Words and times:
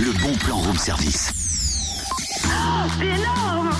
le 0.00 0.12
bon 0.12 0.32
plan 0.38 0.56
room 0.56 0.78
service. 0.78 1.30
C'est 2.98 3.06
énorme 3.06 3.70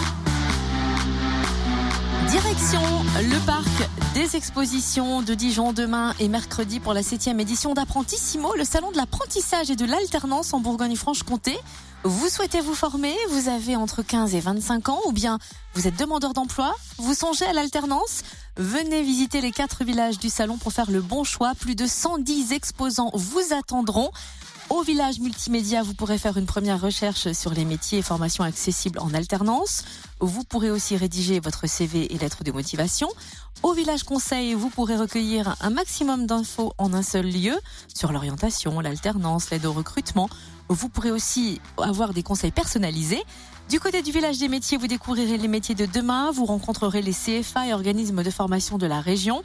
Direction 2.28 2.82
le 3.22 3.46
parc 3.46 3.66
des 4.12 4.36
expositions 4.36 5.22
de 5.22 5.32
Dijon 5.32 5.72
demain 5.72 6.14
et 6.20 6.28
mercredi 6.28 6.78
pour 6.78 6.92
la 6.92 7.02
septième 7.02 7.40
édition 7.40 7.72
d'Apprentissimo, 7.72 8.54
le 8.54 8.64
salon 8.64 8.90
de 8.90 8.98
l'apprentissage 8.98 9.70
et 9.70 9.76
de 9.76 9.86
l'alternance 9.86 10.52
en 10.52 10.60
Bourgogne-Franche-Comté. 10.60 11.56
Vous 12.04 12.28
souhaitez 12.28 12.60
vous 12.60 12.74
former, 12.74 13.14
vous 13.30 13.48
avez 13.48 13.76
entre 13.76 14.02
15 14.02 14.34
et 14.34 14.40
25 14.40 14.90
ans 14.90 15.00
ou 15.06 15.12
bien 15.12 15.38
vous 15.72 15.88
êtes 15.88 15.98
demandeur 15.98 16.34
d'emploi, 16.34 16.74
vous 16.98 17.14
songez 17.14 17.46
à 17.46 17.54
l'alternance 17.54 18.22
Venez 18.60 19.02
visiter 19.02 19.40
les 19.40 19.52
quatre 19.52 19.84
villages 19.84 20.18
du 20.18 20.28
salon 20.28 20.58
pour 20.58 20.72
faire 20.72 20.90
le 20.90 21.00
bon 21.00 21.24
choix. 21.24 21.54
Plus 21.54 21.74
de 21.74 21.86
110 21.86 22.52
exposants 22.52 23.10
vous 23.14 23.54
attendront. 23.58 24.10
Au 24.70 24.82
village 24.82 25.18
multimédia, 25.18 25.82
vous 25.82 25.94
pourrez 25.94 26.16
faire 26.16 26.36
une 26.36 26.46
première 26.46 26.80
recherche 26.80 27.32
sur 27.32 27.52
les 27.52 27.64
métiers 27.64 27.98
et 27.98 28.02
formations 28.02 28.44
accessibles 28.44 29.00
en 29.00 29.12
alternance. 29.12 29.84
Vous 30.20 30.44
pourrez 30.44 30.70
aussi 30.70 30.96
rédiger 30.96 31.40
votre 31.40 31.66
CV 31.66 32.14
et 32.14 32.18
lettre 32.18 32.44
de 32.44 32.52
motivation. 32.52 33.08
Au 33.64 33.72
village 33.72 34.04
conseil, 34.04 34.54
vous 34.54 34.70
pourrez 34.70 34.96
recueillir 34.96 35.56
un 35.60 35.70
maximum 35.70 36.24
d'infos 36.24 36.72
en 36.78 36.94
un 36.94 37.02
seul 37.02 37.26
lieu 37.26 37.58
sur 37.92 38.12
l'orientation, 38.12 38.78
l'alternance, 38.78 39.50
l'aide 39.50 39.66
au 39.66 39.72
recrutement. 39.72 40.30
Vous 40.68 40.88
pourrez 40.88 41.10
aussi 41.10 41.60
avoir 41.76 42.14
des 42.14 42.22
conseils 42.22 42.52
personnalisés. 42.52 43.24
Du 43.68 43.80
côté 43.80 44.02
du 44.02 44.12
village 44.12 44.38
des 44.38 44.48
métiers, 44.48 44.78
vous 44.78 44.86
découvrirez 44.86 45.36
les 45.36 45.48
métiers 45.48 45.74
de 45.74 45.86
demain, 45.86 46.30
vous 46.30 46.44
rencontrerez 46.44 47.02
les 47.02 47.12
CFA 47.12 47.66
et 47.66 47.74
organismes 47.74 48.22
de 48.22 48.30
formation 48.30 48.78
de 48.78 48.86
la 48.86 49.00
région. 49.00 49.42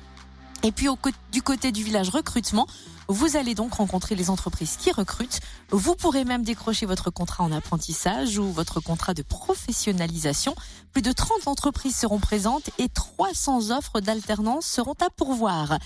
Et 0.65 0.71
puis 0.71 0.87
du 1.31 1.43
côté 1.43 1.71
du 1.71 1.83
village 1.83 2.09
recrutement, 2.09 2.65
vous 3.07 3.37
allez 3.37 3.53
donc 3.53 3.75
rencontrer 3.75 4.15
les 4.15 4.31
entreprises 4.31 4.77
qui 4.77 4.91
recrutent. 4.91 5.39
Vous 5.69 5.93
pourrez 5.93 6.25
même 6.25 6.41
décrocher 6.41 6.87
votre 6.87 7.11
contrat 7.11 7.43
en 7.43 7.51
apprentissage 7.51 8.39
ou 8.39 8.51
votre 8.51 8.79
contrat 8.79 9.13
de 9.13 9.21
professionnalisation. 9.21 10.55
Plus 10.91 11.03
de 11.03 11.12
30 11.12 11.48
entreprises 11.48 11.95
seront 11.95 12.17
présentes 12.17 12.71
et 12.79 12.90
300 12.90 13.77
offres 13.77 13.99
d'alternance 13.99 14.65
seront 14.65 14.95
à 15.05 15.12
pourvoir. 15.12 15.77